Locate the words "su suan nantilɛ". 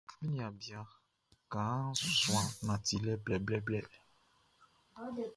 1.99-3.13